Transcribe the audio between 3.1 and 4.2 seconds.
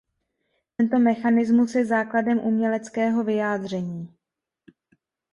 vyjádření.